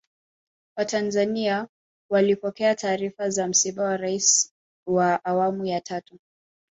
[0.77, 1.67] watanzania
[2.11, 4.51] walipokea taarifa za msiba wa raisi
[4.87, 6.19] wa awamu ya tatu